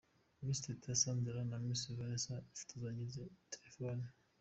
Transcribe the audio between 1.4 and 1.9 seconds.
na Miss